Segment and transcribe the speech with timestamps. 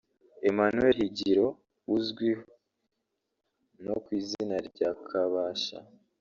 [0.49, 1.47] Emmanuel Higiro
[1.95, 2.29] uzwi
[3.83, 5.79] no ku izina rya Kabasha